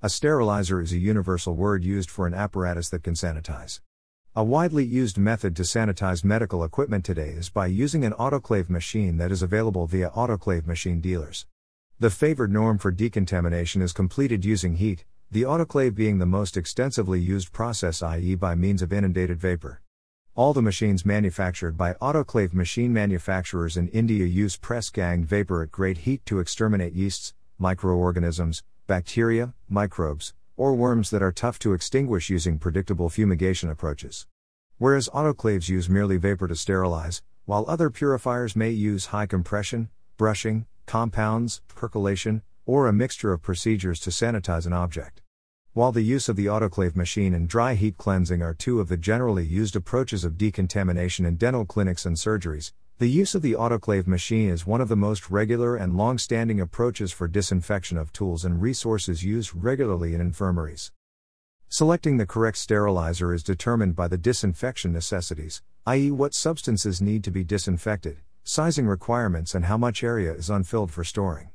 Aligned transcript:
A 0.00 0.08
sterilizer 0.08 0.80
is 0.80 0.92
a 0.92 0.96
universal 0.96 1.56
word 1.56 1.82
used 1.82 2.08
for 2.08 2.28
an 2.28 2.32
apparatus 2.32 2.88
that 2.90 3.02
can 3.02 3.14
sanitize. 3.14 3.80
A 4.36 4.44
widely 4.44 4.84
used 4.84 5.18
method 5.18 5.56
to 5.56 5.62
sanitize 5.62 6.22
medical 6.22 6.62
equipment 6.62 7.04
today 7.04 7.30
is 7.30 7.50
by 7.50 7.66
using 7.66 8.04
an 8.04 8.12
autoclave 8.12 8.70
machine 8.70 9.16
that 9.16 9.32
is 9.32 9.42
available 9.42 9.88
via 9.88 10.10
autoclave 10.10 10.68
machine 10.68 11.00
dealers. 11.00 11.46
The 11.98 12.10
favored 12.10 12.52
norm 12.52 12.78
for 12.78 12.92
decontamination 12.92 13.82
is 13.82 13.92
completed 13.92 14.44
using 14.44 14.76
heat, 14.76 15.04
the 15.32 15.42
autoclave 15.42 15.96
being 15.96 16.18
the 16.18 16.26
most 16.26 16.56
extensively 16.56 17.18
used 17.18 17.50
process, 17.50 18.00
i.e., 18.00 18.36
by 18.36 18.54
means 18.54 18.82
of 18.82 18.92
inundated 18.92 19.40
vapor. 19.40 19.82
All 20.36 20.52
the 20.52 20.62
machines 20.62 21.04
manufactured 21.04 21.76
by 21.76 21.94
autoclave 21.94 22.54
machine 22.54 22.92
manufacturers 22.92 23.76
in 23.76 23.88
India 23.88 24.26
use 24.26 24.56
press 24.56 24.90
ganged 24.90 25.26
vapor 25.26 25.64
at 25.64 25.72
great 25.72 25.98
heat 25.98 26.24
to 26.26 26.38
exterminate 26.38 26.92
yeasts, 26.92 27.34
microorganisms, 27.58 28.62
bacteria, 28.88 29.52
microbes, 29.68 30.32
or 30.56 30.74
worms 30.74 31.10
that 31.10 31.22
are 31.22 31.30
tough 31.30 31.58
to 31.58 31.74
extinguish 31.74 32.30
using 32.30 32.58
predictable 32.58 33.10
fumigation 33.10 33.68
approaches. 33.68 34.26
Whereas 34.78 35.10
autoclaves 35.10 35.68
use 35.68 35.90
merely 35.90 36.16
vapor 36.16 36.48
to 36.48 36.56
sterilize, 36.56 37.22
while 37.44 37.66
other 37.68 37.90
purifiers 37.90 38.56
may 38.56 38.70
use 38.70 39.06
high 39.06 39.26
compression, 39.26 39.90
brushing, 40.16 40.64
compounds, 40.86 41.60
percolation, 41.68 42.40
or 42.64 42.86
a 42.86 42.92
mixture 42.92 43.34
of 43.34 43.42
procedures 43.42 44.00
to 44.00 44.10
sanitize 44.10 44.64
an 44.64 44.72
object. 44.72 45.20
While 45.74 45.92
the 45.92 46.00
use 46.00 46.30
of 46.30 46.36
the 46.36 46.46
autoclave 46.46 46.96
machine 46.96 47.34
and 47.34 47.46
dry 47.46 47.74
heat 47.74 47.98
cleansing 47.98 48.40
are 48.40 48.54
two 48.54 48.80
of 48.80 48.88
the 48.88 48.96
generally 48.96 49.44
used 49.44 49.76
approaches 49.76 50.24
of 50.24 50.38
decontamination 50.38 51.26
in 51.26 51.36
dental 51.36 51.66
clinics 51.66 52.06
and 52.06 52.16
surgeries, 52.16 52.72
the 52.98 53.08
use 53.08 53.36
of 53.36 53.42
the 53.42 53.52
autoclave 53.52 54.08
machine 54.08 54.50
is 54.50 54.66
one 54.66 54.80
of 54.80 54.88
the 54.88 54.96
most 54.96 55.30
regular 55.30 55.76
and 55.76 55.96
long 55.96 56.18
standing 56.18 56.60
approaches 56.60 57.12
for 57.12 57.28
disinfection 57.28 57.96
of 57.96 58.12
tools 58.12 58.44
and 58.44 58.60
resources 58.60 59.22
used 59.22 59.52
regularly 59.54 60.14
in 60.14 60.20
infirmaries. 60.20 60.90
Selecting 61.68 62.16
the 62.16 62.26
correct 62.26 62.58
sterilizer 62.58 63.32
is 63.32 63.44
determined 63.44 63.94
by 63.94 64.08
the 64.08 64.18
disinfection 64.18 64.92
necessities, 64.92 65.62
i.e., 65.86 66.10
what 66.10 66.34
substances 66.34 67.00
need 67.00 67.22
to 67.22 67.30
be 67.30 67.44
disinfected, 67.44 68.16
sizing 68.42 68.88
requirements, 68.88 69.54
and 69.54 69.66
how 69.66 69.78
much 69.78 70.02
area 70.02 70.32
is 70.32 70.50
unfilled 70.50 70.90
for 70.90 71.04
storing. 71.04 71.50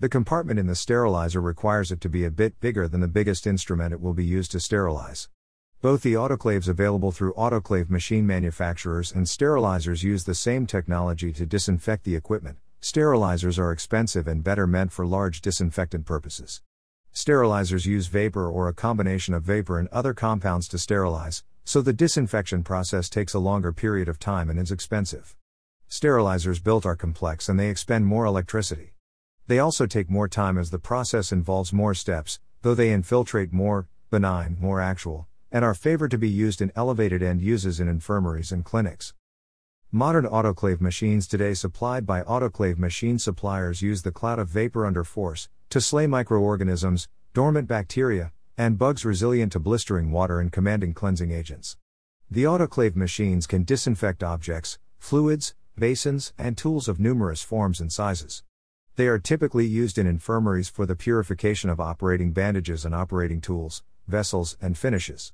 The 0.00 0.08
compartment 0.08 0.58
in 0.58 0.66
the 0.66 0.74
sterilizer 0.74 1.40
requires 1.40 1.92
it 1.92 2.00
to 2.00 2.08
be 2.08 2.24
a 2.24 2.32
bit 2.32 2.58
bigger 2.58 2.88
than 2.88 3.00
the 3.00 3.06
biggest 3.06 3.46
instrument 3.46 3.92
it 3.92 4.00
will 4.00 4.14
be 4.14 4.24
used 4.24 4.50
to 4.52 4.58
sterilize. 4.58 5.28
Both 5.82 6.02
the 6.02 6.12
autoclaves 6.12 6.68
available 6.68 7.10
through 7.10 7.32
autoclave 7.32 7.88
machine 7.88 8.26
manufacturers 8.26 9.12
and 9.12 9.24
sterilizers 9.24 10.02
use 10.02 10.24
the 10.24 10.34
same 10.34 10.66
technology 10.66 11.32
to 11.32 11.46
disinfect 11.46 12.04
the 12.04 12.14
equipment. 12.14 12.58
Sterilizers 12.82 13.58
are 13.58 13.72
expensive 13.72 14.28
and 14.28 14.44
better 14.44 14.66
meant 14.66 14.92
for 14.92 15.06
large 15.06 15.40
disinfectant 15.40 16.04
purposes. 16.04 16.60
Sterilizers 17.14 17.86
use 17.86 18.08
vapor 18.08 18.46
or 18.46 18.68
a 18.68 18.74
combination 18.74 19.32
of 19.32 19.42
vapor 19.42 19.78
and 19.78 19.88
other 19.88 20.12
compounds 20.12 20.68
to 20.68 20.78
sterilize, 20.78 21.44
so 21.64 21.80
the 21.80 21.94
disinfection 21.94 22.62
process 22.62 23.08
takes 23.08 23.32
a 23.32 23.38
longer 23.38 23.72
period 23.72 24.06
of 24.06 24.18
time 24.18 24.50
and 24.50 24.58
is 24.58 24.70
expensive. 24.70 25.34
Sterilizers 25.88 26.62
built 26.62 26.84
are 26.84 26.94
complex 26.94 27.48
and 27.48 27.58
they 27.58 27.70
expend 27.70 28.04
more 28.04 28.26
electricity. 28.26 28.92
They 29.46 29.58
also 29.58 29.86
take 29.86 30.10
more 30.10 30.28
time 30.28 30.58
as 30.58 30.68
the 30.68 30.78
process 30.78 31.32
involves 31.32 31.72
more 31.72 31.94
steps, 31.94 32.38
though 32.60 32.74
they 32.74 32.92
infiltrate 32.92 33.50
more, 33.50 33.88
benign, 34.10 34.58
more 34.60 34.82
actual, 34.82 35.26
and 35.52 35.64
are 35.64 35.74
favored 35.74 36.10
to 36.10 36.18
be 36.18 36.28
used 36.28 36.60
in 36.60 36.72
elevated 36.76 37.22
end 37.22 37.40
uses 37.40 37.80
in 37.80 37.88
infirmaries 37.88 38.52
and 38.52 38.64
clinics. 38.64 39.14
Modern 39.92 40.24
autoclave 40.24 40.80
machines 40.80 41.26
today 41.26 41.52
supplied 41.54 42.06
by 42.06 42.22
autoclave 42.22 42.78
machine 42.78 43.18
suppliers 43.18 43.82
use 43.82 44.02
the 44.02 44.12
cloud 44.12 44.38
of 44.38 44.48
vapor 44.48 44.86
under 44.86 45.02
force 45.02 45.48
to 45.70 45.80
slay 45.80 46.06
microorganisms, 46.06 47.08
dormant 47.34 47.66
bacteria, 47.66 48.32
and 48.56 48.78
bugs 48.78 49.04
resilient 49.04 49.50
to 49.52 49.58
blistering 49.58 50.12
water 50.12 50.38
and 50.38 50.52
commanding 50.52 50.94
cleansing 50.94 51.32
agents. 51.32 51.76
The 52.30 52.44
autoclave 52.44 52.94
machines 52.94 53.48
can 53.48 53.64
disinfect 53.64 54.22
objects, 54.22 54.78
fluids, 54.98 55.54
basins, 55.76 56.32
and 56.38 56.56
tools 56.56 56.86
of 56.86 57.00
numerous 57.00 57.42
forms 57.42 57.80
and 57.80 57.92
sizes. 57.92 58.44
They 58.94 59.08
are 59.08 59.18
typically 59.18 59.66
used 59.66 59.98
in 59.98 60.06
infirmaries 60.06 60.68
for 60.68 60.86
the 60.86 60.94
purification 60.94 61.70
of 61.70 61.80
operating 61.80 62.32
bandages 62.32 62.84
and 62.84 62.94
operating 62.94 63.40
tools, 63.40 63.82
vessels, 64.06 64.56
and 64.60 64.78
finishes. 64.78 65.32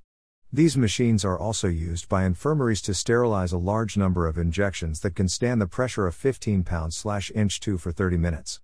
These 0.56 0.78
machines 0.78 1.22
are 1.22 1.39
also 1.39 1.69
used 1.69 2.09
by 2.09 2.25
infirmaries 2.25 2.81
to 2.81 2.94
sterilize 2.94 3.53
a 3.53 3.59
large 3.59 3.99
number 3.99 4.27
of 4.27 4.39
injections 4.39 5.00
that 5.00 5.15
can 5.15 5.28
stand 5.28 5.61
the 5.61 5.67
pressure 5.67 6.06
of 6.06 6.15
15 6.15 6.65
pounds 6.65 7.05
inch 7.34 7.61
2 7.61 7.77
for 7.77 7.93
30 7.93 8.17
minutes. 8.17 8.62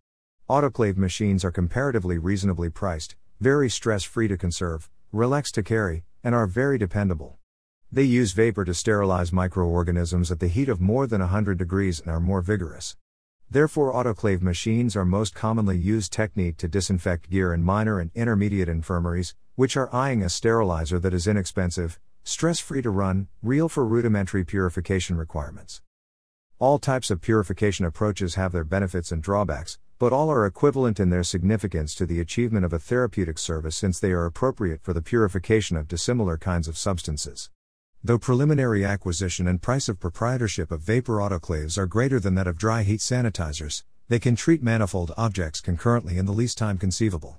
Autoclave 0.49 0.97
machines 0.97 1.45
are 1.45 1.51
comparatively 1.51 2.17
reasonably 2.17 2.71
priced, 2.71 3.17
very 3.41 3.69
stress 3.69 4.05
free 4.05 4.27
to 4.27 4.39
conserve, 4.39 4.89
relaxed 5.13 5.55
to 5.57 5.63
carry, 5.63 6.05
and 6.25 6.35
are 6.35 6.47
very 6.47 6.79
dependable. 6.79 7.37
They 7.93 8.05
use 8.05 8.33
vapor 8.33 8.65
to 8.65 8.73
sterilize 8.73 9.31
microorganisms 9.31 10.33
at 10.33 10.41
the 10.41 10.49
heat 10.49 10.71
of 10.71 10.81
more 10.81 11.07
than 11.07 11.21
100 11.21 11.59
degrees 11.59 12.01
and 12.01 12.11
are 12.11 12.21
more 12.21 12.41
vigorous. 12.41 12.97
Therefore, 13.51 13.93
autoclave 13.93 14.41
machines 14.41 14.97
are 14.97 15.05
most 15.05 15.35
commonly 15.35 15.77
used 15.77 16.11
technique 16.11 16.57
to 16.57 16.69
disinfect 16.69 17.29
gear 17.29 17.53
in 17.53 17.63
minor 17.63 18.01
and 18.01 18.11
intermediate 18.15 18.71
infirmaries, 18.71 19.35
which 19.55 19.77
are 19.77 19.95
eyeing 19.95 20.23
a 20.23 20.31
sterilizer 20.31 20.99
that 20.99 21.13
is 21.13 21.27
inexpensive, 21.27 22.01
stress 22.25 22.59
free 22.59 22.81
to 22.81 22.91
run, 22.91 23.29
real 23.43 23.69
for 23.69 23.85
rudimentary 23.85 24.45
purification 24.45 25.17
requirements. 25.17 25.83
All 26.59 26.79
types 26.79 27.11
of 27.11 27.21
purification 27.21 27.85
approaches 27.85 28.37
have 28.37 28.53
their 28.53 28.65
benefits 28.65 29.13
and 29.13 29.23
drawbacks, 29.23 29.79
but 29.99 30.13
all 30.13 30.31
are 30.31 30.47
equivalent 30.47 30.99
in 30.99 31.11
their 31.11 31.23
significance 31.23 31.95
to 31.97 32.07
the 32.07 32.19
achievement 32.19 32.65
of 32.65 32.73
a 32.73 32.79
therapeutic 32.79 33.39
service 33.39 33.77
since 33.77 34.01
they 34.01 34.13
are 34.13 34.25
appropriate 34.25 34.83
for 34.83 34.93
the 34.93 35.03
purification 35.03 35.77
of 35.77 35.87
dissimilar 35.87 36.39
kinds 36.39 36.67
of 36.67 36.79
substances. 36.79 37.51
Though 38.03 38.19
preliminary 38.19 38.85
acquisition 38.85 39.47
and 39.47 39.61
price 39.61 39.89
of 39.89 40.01
proprietorship 40.01 40.73
of 40.73 40.81
vapor 40.81 41.19
autoclaves 41.19 41.77
are 41.77 41.87
greater 41.87 42.19
than 42.19 42.35
that 42.37 42.47
of 42.47 42.59
dry 42.59 42.85
heat 42.85 43.01
sanitizers, 43.01 43.85
they 44.09 44.19
can 44.19 44.35
treat 44.35 44.63
manifold 44.63 45.13
objects 45.17 45.61
concurrently 45.61 46.19
in 46.19 46.27
the 46.27 46.33
least 46.33 46.59
time 46.59 46.79
conceivable. 46.79 47.39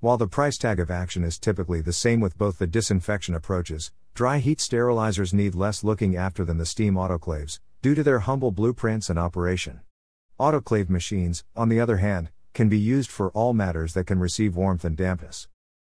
While 0.00 0.16
the 0.16 0.28
price 0.28 0.56
tag 0.58 0.78
of 0.78 0.92
action 0.92 1.24
is 1.24 1.40
typically 1.40 1.80
the 1.80 1.92
same 1.92 2.20
with 2.20 2.38
both 2.38 2.58
the 2.58 2.68
disinfection 2.68 3.34
approaches, 3.34 3.90
dry 4.14 4.38
heat 4.38 4.58
sterilizers 4.58 5.34
need 5.34 5.56
less 5.56 5.82
looking 5.82 6.14
after 6.14 6.44
than 6.44 6.56
the 6.56 6.66
steam 6.66 6.94
autoclaves, 6.94 7.58
due 7.82 7.96
to 7.96 8.04
their 8.04 8.20
humble 8.20 8.52
blueprints 8.52 9.10
and 9.10 9.18
operation. 9.18 9.80
Autoclave 10.38 10.88
machines, 10.88 11.42
on 11.56 11.68
the 11.68 11.80
other 11.80 11.96
hand, 11.96 12.30
can 12.54 12.68
be 12.68 12.78
used 12.78 13.10
for 13.10 13.30
all 13.30 13.52
matters 13.52 13.94
that 13.94 14.06
can 14.06 14.20
receive 14.20 14.54
warmth 14.54 14.84
and 14.84 14.96
dampness. 14.96 15.48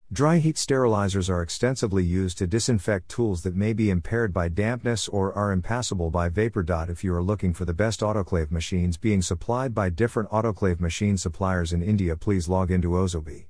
Dry 0.09 0.37
heat 0.37 0.55
sterilizers 0.55 1.29
are 1.29 1.41
extensively 1.41 2.05
used 2.05 2.37
to 2.37 2.47
disinfect 2.47 3.09
tools 3.09 3.43
that 3.43 3.57
may 3.57 3.73
be 3.73 3.89
impaired 3.89 4.31
by 4.31 4.47
dampness 4.47 5.09
or 5.09 5.33
are 5.33 5.51
impassable 5.51 6.11
by 6.11 6.29
vapor. 6.29 6.63
If 6.87 7.03
you 7.03 7.13
are 7.13 7.21
looking 7.21 7.53
for 7.53 7.65
the 7.65 7.73
best 7.73 7.99
autoclave 7.99 8.51
machines 8.51 8.95
being 8.95 9.21
supplied 9.21 9.75
by 9.75 9.89
different 9.89 10.29
autoclave 10.29 10.79
machine 10.79 11.17
suppliers 11.17 11.73
in 11.73 11.83
India, 11.83 12.15
please 12.15 12.47
log 12.47 12.71
into 12.71 12.91
Ozobee. 12.91 13.43